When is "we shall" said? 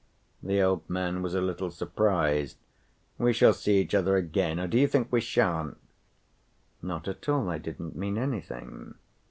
3.19-3.53